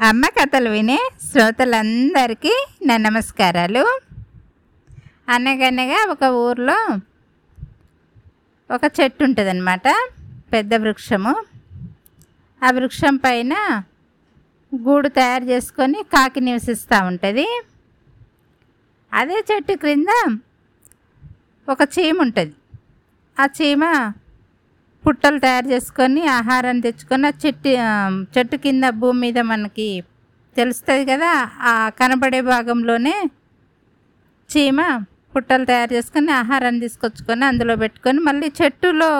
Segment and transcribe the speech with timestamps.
[0.00, 0.98] అమ్మ కథలు వినే
[1.32, 4.00] శ్రోతలందరికీ నా నమస్కారాలు.
[5.28, 6.98] అనగనగా ఒక ఊర్లో
[8.74, 10.10] ఒక చెట్టు ఉంటుందన్నమాట
[10.52, 11.44] పెద్ద వృక్షము.
[12.62, 13.82] ఆ వృక్షం పైన
[14.74, 17.62] గూడు తయారు చేసుకొని కాకి నివసిస్తూ ఉంటుంది.
[19.12, 20.36] అదే చెట్టు క్రింద
[21.68, 22.54] ఒక చీమ ఉంటుంది.
[23.40, 24.12] ఆ చీమ
[25.04, 27.70] పుట్టలు తయారు చేసుకొని ఆహారం తెచ్చుకొని ఆ చెట్టు
[28.34, 29.88] చెట్టు కింద భూమి మీద మనకి
[30.56, 31.30] తెలుస్తుంది కదా
[31.64, 33.14] ఆ కనబడే భాగంలోనే
[34.50, 34.80] చీమ
[35.34, 39.10] పుట్టలు తయారు చేసుకొని ఆహారాన్ని తీసుకొచ్చుకొని అందులో పెట్టుకొని మళ్ళీ చెట్టులో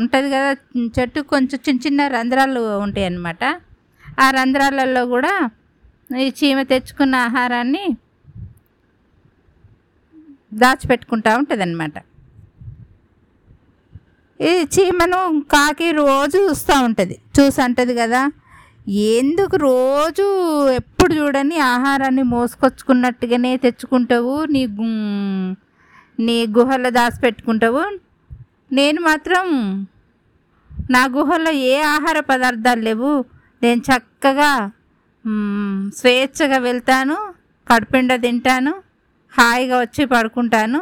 [0.00, 0.50] ఉంటుంది కదా
[0.96, 3.44] చెట్టు కొంచెం చిన్న చిన్న రంధ్రాలు ఉంటాయి అన్నమాట
[4.18, 5.32] ఆ రంధ్రాలలో కూడా
[6.18, 7.84] ఈ చీమ తెచ్చుకున్న ఆహారాన్ని
[10.56, 11.98] దాచిపెట్టుకుంటూ ఉంటుంది అన్నమాట
[14.40, 17.18] ఈ చీమను కాకి రోజు చూస్తూ ఉంటుంది.
[17.38, 18.32] చూసి అంటది కదా.
[18.88, 20.26] ఎందుకు రోజు
[20.70, 24.44] ఎప్పుడు చూడని ఆహారాన్ని మోసుకొచ్చుకున్నట్టుగానే తెచ్చుకుంటావు?
[24.44, 24.66] నీ
[26.20, 27.82] నీ గుహలో దాచిపెట్టుకుంటావు?
[28.72, 29.44] నేను మాత్రం
[30.90, 33.24] నా గుహలో ఏ ఆహార పదార్థాలు లేవు.
[33.62, 34.70] నేను చక్కగా
[35.96, 37.16] స్వేచ్ఛగా వెళ్తాను
[37.72, 38.74] కడుపుండ తింటాను
[39.38, 40.80] హాయిగా వచ్చి పడుకుంటాను.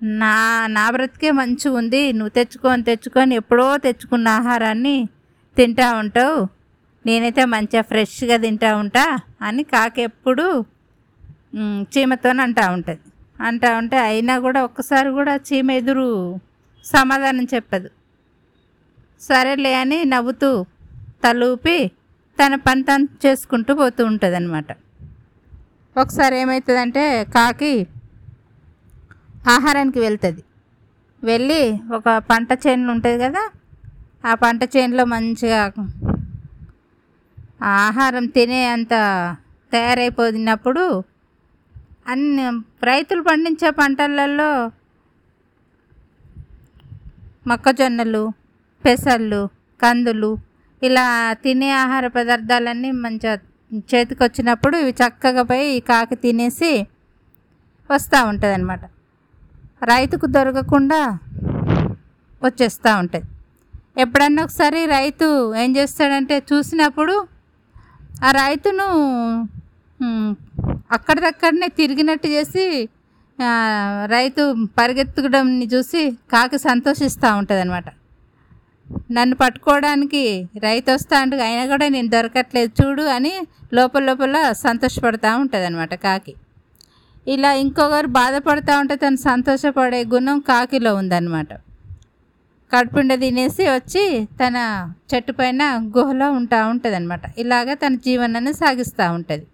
[0.00, 0.34] నా
[0.68, 4.96] నా బ్రతికే మంచిగా ఉంది నువ్వు తెచ్చుకొని తెచ్చుకొని ఎప్పుడో తెచ్చుకున్న ఆహారాన్ని
[5.56, 6.38] తింటా ఉంటావు.
[7.04, 9.04] నేనైతే మంచిగా ఫ్రెష్గా తింటా ఉంటా
[9.40, 10.46] అని కాకెప్పుడు
[11.92, 13.02] చీమతో అంటా ఉంటుంది.
[13.40, 16.08] అంటా ఉంటే అయినా కూడా ఒక్కసారి కూడా చీమ ఎదురు
[16.84, 17.88] సమాధానం చెప్పదు.
[19.20, 20.50] సరేలే అని నవ్వుతూ
[21.24, 21.78] తలూపి
[22.38, 24.70] తన పని తను చేసుకుంటూ పోతూ ఉంటుంది అనమాట
[25.96, 27.04] ఒకసారి ఏమవుతుందంటే
[27.36, 27.72] కాకి
[29.40, 30.42] ఆహారానికి వెళ్తుంది.
[31.22, 33.42] వెళ్ళి ఒక పంట చేను ఉంటుంది కదా
[34.24, 35.60] ఆ పంట చేనులో మంచిగా
[37.62, 38.92] ఆహారం తినే అంత
[39.72, 41.04] తయారైపోయినప్పుడు
[42.08, 42.44] అన్ని
[42.82, 44.50] రైతులు పండించే పంటలలో
[47.46, 48.22] మొక్కజొన్నలు
[48.84, 49.50] పెసళ్ళు
[49.80, 50.38] కందులు
[50.82, 53.34] ఇలా తినే ఆహార పదార్థాలన్నీ మంచిగా
[53.92, 56.72] చేతికి వచ్చినప్పుడు ఇవి చక్కగా పోయి కాకి తినేసి
[57.90, 58.82] వస్తూ ఉంటుంది అనమాట
[59.82, 61.00] రైతుకు దొరకకుండా
[62.42, 63.26] వచ్చేస్తూ ఉంటుంది
[64.00, 67.14] ఎప్పుడన్నా ఒకసారి రైతు ఏం చేస్తాడంటే చూసినప్పుడు
[68.24, 68.86] ఆ రైతును
[70.90, 72.88] అక్కడిదక్కడనే తిరిగినట్టు చేసి
[74.06, 77.88] రైతు పరిగెత్తడంని చూసి కాకి సంతోషిస్తూ ఉంటుంది అనమాట
[79.10, 80.22] నన్ను పట్టుకోవడానికి
[80.62, 86.32] రైతు వస్తా అంటే అయినా కూడా నేను దొరకట్లేదు చూడు అని లోపల లోపల సంతోషపడతా ఉంటుంది అనమాట కాకి.
[87.26, 91.52] ఇలా ఇంకొకరు బాధపడుతూ ఉంటే తను సంతోషపడే గుణం కాకిలో ఉందన్నమాట.
[92.72, 94.56] కడుపుండ తినేసి వచ్చి తన
[95.14, 95.62] చెట్టు పైన
[95.96, 99.46] గుహలో ఉంటా ఉంటుంది అనమాట ఇలాగ తన జీవనాన్ని సాగిస్తూ ఉంటుంది.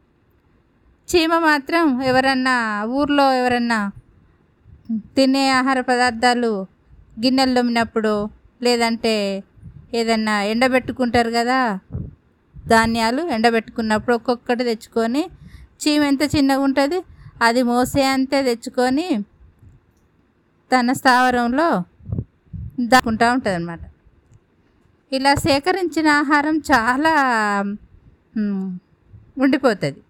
[1.08, 3.90] చీమ మాత్రం ఎవరన్నా ఊర్లో ఎవరన్నా
[5.16, 6.66] తినే ఆహార పదార్థాలు
[7.24, 8.30] గిన్నెలు తోమినప్పుడు
[8.62, 9.44] లేదంటే
[9.94, 11.78] ఏదన్నా ఎండబెట్టుకుంటారు కదా
[12.68, 15.22] ధాన్యాలు ఎండబెట్టుకున్నప్పుడు ఒక్కొక్కటి తెచ్చుకొని
[15.84, 16.98] చీమ ఎంత చిన్నగా ఉంటుంది
[17.42, 19.08] అది మోసే అంతే తెచ్చుకొని
[20.70, 21.68] తన స్థావరంలో
[22.92, 23.82] దాక్కుంటూ ఉంటుంది అనమాట
[25.12, 27.12] ఇలా సేకరించిన ఆహారం చాలా
[29.42, 30.00] ఉండిపోతుంది.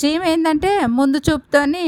[0.00, 1.82] చీమ ఏంటంటే ముందు చూపుతోని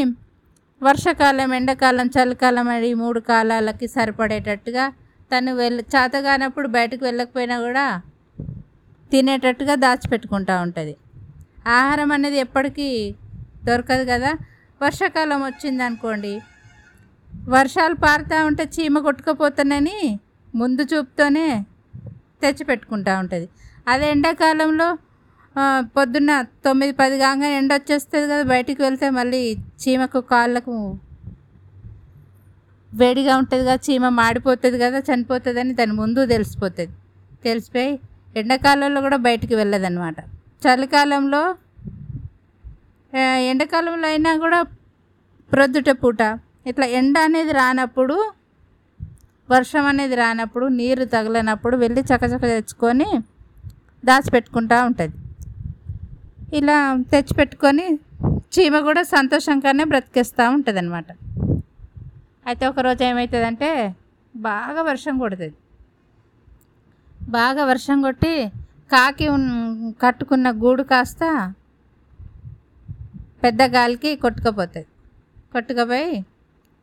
[0.81, 4.85] వర్షాకాలం ఎండాకాలం చలికాలం అది మూడు కాలాలకి సరిపడేటట్టుగా
[5.31, 7.87] తను వెళ్ళ చేతగానప్పుడు బయటకు వెళ్ళకపోయినా కూడా
[9.13, 10.95] తినేటట్టుగా దాచిపెట్టుకుంటూ ఉంటుంది.
[11.79, 12.89] ఆహారం అనేది ఎప్పటికీ
[13.65, 14.33] దొరకదు కదా?
[14.83, 16.33] వర్షాకాలం వచ్చింది అనుకోండి
[17.49, 19.99] వర్షాలు పారుతూ ఉంటే చీమ కొట్టుకుపోతానని
[20.55, 21.47] ముందు చూపుతోనే
[22.43, 23.49] తెచ్చిపెట్టుకుంటూ ఉంటుంది.
[23.89, 24.89] అదే ఎండాకాలంలో
[25.81, 26.33] పొద్దున్న
[26.65, 29.41] తొమ్మిది పది కాగానే ఎండ వచ్చేస్తుంది కదా బయటికి వెళ్తే మళ్ళీ
[29.83, 30.75] చీమకు కాళ్ళకు
[32.93, 36.93] వేడిగా ఉంటుంది కదా చీమ మాడిపోతుంది కదా చనిపోతుందని దాని ముందు తెలిసిపోతుంది.
[37.45, 38.01] తెలిసిపోయి
[38.37, 40.17] ఎండాకాలంలో కూడా బయటికి వెళ్ళదన్నమాట.
[40.65, 41.43] చలికాలంలో
[43.51, 44.59] ఎండాకాలంలో అయినా కూడా
[45.51, 46.23] ప్రొద్దుట పూట
[46.71, 48.17] ఇట్లా ఎండ అనేది రానప్పుడు
[49.49, 53.09] వర్షం అనేది రానప్పుడు నీరు తగలనప్పుడు వెళ్ళి చకచక తెచ్చుకొని
[54.09, 55.17] దాచిపెట్టుకుంటూ ఉంటుంది.
[56.59, 56.77] ఇలా
[57.13, 57.87] తెచ్చిపెట్టుకొని
[58.55, 61.11] చీమ కూడా సంతోషంగానే బ్రతికేస్తూ ఉంటుంది అనమాట
[62.51, 63.71] అయితే ఒకరోజు ఏమవుతుందంటే
[64.35, 65.55] బాగా వర్షం కొడుతుంది.
[67.37, 68.35] బాగా వర్షం కొట్టి
[68.93, 69.27] కాకి
[70.05, 71.25] కట్టుకున్న గూడు కాస్త
[73.43, 74.89] పెద్ద గాలికి కొట్టుకుపోతుంది
[75.53, 76.11] కొట్టుకుపోయి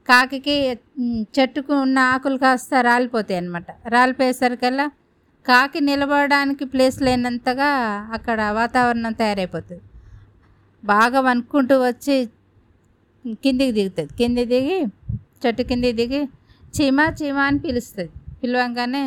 [0.10, 0.56] కాకికి
[1.36, 3.68] చెట్టుకు ఉన్న ఆకులు కాస్త రాలిపోతాయి అన్నమాట.
[3.94, 4.86] రాలిపోయేసరికల్లా
[5.48, 7.70] కాకి నిలబడడానికి ప్లేస్ లేనంతగా
[8.14, 9.84] అక్కడ వాతావరణం తయారైపోతుంది.
[10.84, 12.16] బాగా వణుకుంటూ వచ్చి
[13.44, 14.12] కిందికి దిగుతుంది.
[14.20, 14.80] కింది దిగి
[15.44, 16.22] చెట్టు కిందికి దిగి
[16.76, 18.12] చీమ చీమ అని పిలుస్తుంది.
[18.44, 19.04] పిలవంగానే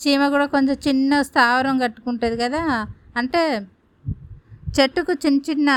[0.00, 2.62] చీమ కూడా కొంచెం చిన్న స్థావరం కట్టుకుంటుంది కదా.
[3.16, 3.42] అంటే
[4.78, 5.70] చెట్టుకు చిన్న చిన్న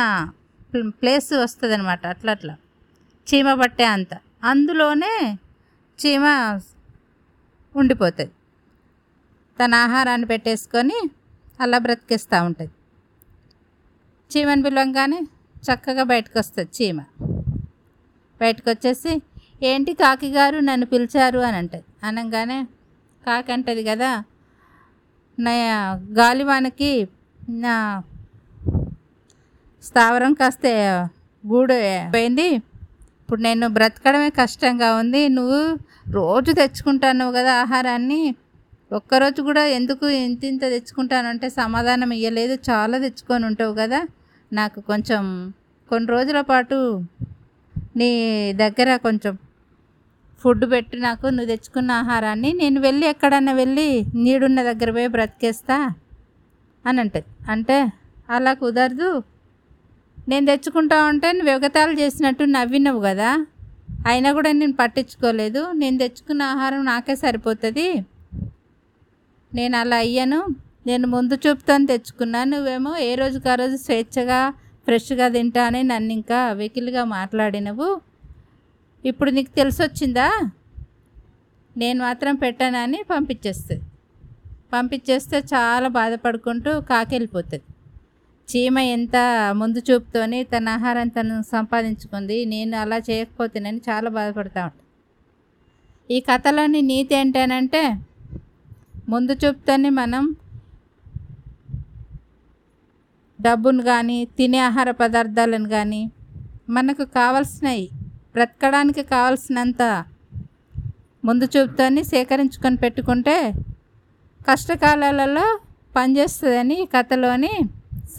[0.88, 2.57] ప్లేస్ వస్తుంది అనమాట అట్లా అట్లా.
[3.27, 4.07] చీమ పట్టే అంత.
[4.44, 5.38] అందులోనే
[6.00, 6.25] చీమ
[7.75, 8.31] ఉండిపోతుంది.
[9.63, 11.10] తన ఆహారాన్ని పెట్టేసుకొని
[11.62, 12.71] అలా బ్రతికేస్తూ ఉంటుంది.
[14.31, 15.27] చీమని పిలవంగానే
[15.63, 17.01] చక్కగా బయటకు వస్తుంది చీమ.
[18.42, 19.22] బయటకు వచ్చేసి
[19.63, 21.83] ఏంటి కాకి గారు నన్ను పిలిచారు అని అంటది.
[22.04, 22.63] అనగానే
[23.27, 24.24] కాకి అంటది కదా
[25.39, 25.51] నా
[26.12, 27.07] గాలివానకి
[27.50, 28.04] నా
[29.84, 30.68] స్థావరం కాస్త
[31.44, 31.76] గూడు
[32.14, 32.48] పోయింది.
[33.22, 35.30] ఇప్పుడు నేను బ్రతకడమే కష్టంగా ఉంది.
[35.30, 35.60] నువ్వు
[36.12, 38.36] రోజు తెచ్చుకుంటాను కదా ఆహారాన్ని.
[38.92, 44.00] ఒక్కరోజు కూడా ఎందుకు ఇంత ఇంత తెచ్చుకుంటాను అంటే సమాధానం ఇవ్వలేదు చాలా తెచ్చుకొని ఉంటావు కదా.
[44.54, 45.54] నాకు కొంచెం
[45.90, 46.78] కొన్ని రోజుల పాటు
[47.98, 48.10] నీ
[48.54, 49.38] దగ్గర కొంచెం
[50.42, 51.28] ఫుడ్ పెట్టి నాకు.
[51.28, 55.78] నువ్వు తెచ్చుకున్న ఆహారాన్ని నేను వెళ్ళి ఎక్కడన్నా వెళ్ళి నీడున్న దగ్గర పోయి బ్రతికేస్తా
[56.86, 57.30] అని అంటది.
[57.50, 57.78] అంటే
[58.30, 59.38] అలా కుదరదు.
[60.30, 63.46] నేను తెచ్చుకుంటా ఉంటే నువ్వు చేసినట్టు నవ్వినవు కదా.
[64.08, 65.72] అయినా కూడా నేను పట్టించుకోలేదు.
[65.72, 68.06] నేను తెచ్చుకున్న ఆహారం నాకే సరిపోతుంది.
[69.54, 70.48] నేను అలా అయ్యాను.
[70.88, 72.44] నేను ముందు చూపుతాను తెచ్చుకున్నా.
[72.44, 74.54] నువ్వేమో ఏ రోజుకి ఆ రోజు స్వేచ్ఛగా
[74.86, 78.02] ఫ్రెష్గా తింటా అని నన్ను ఇంకా వెకిలిగా మాట్లాడినవు.
[79.06, 80.30] ఇప్పుడు నీకు తెలిసొచ్చిందా?
[81.78, 83.84] నేను మాత్రం పెట్టానని పంపించేస్తుంది
[84.74, 87.69] పంపించేస్తే చాలా బాధపడుకుంటూ కాకెళ్ళిపోతుంది.
[88.50, 89.18] చీమ ఎంత
[89.54, 92.38] ముందు చూపుతోని తన ఆహారం తను సంపాదించుకుంది.
[92.46, 94.86] నేను అలా చేయకపోతేనని చాలా బాధపడతా ఉంటాను
[96.10, 97.84] ఈ కథలోని నీతి ఏంటనంటే
[99.10, 100.24] ముందు చూపుతోనే మనం
[103.40, 106.01] డబ్బును కానీ తినే ఆహార పదార్థాలను కానీ
[106.69, 107.86] మనకు కావలసినవి
[108.34, 109.84] బ్రతకడానికి కావలసినంత
[111.24, 113.38] ముందు చూపుతోని సేకరించుకొని పెట్టుకుంటే
[114.48, 115.48] కష్టకాలాలలో
[115.96, 117.54] పనిచేస్తుందని ఈ కథలోని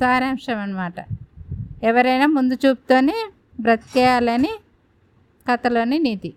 [0.01, 0.99] సారాంశం అన్నమాట
[1.83, 3.17] ఎవరైనా ముందు చూపుతోని
[3.61, 4.53] బ్రతికేయాలని
[5.47, 6.31] కథలోని నీతి.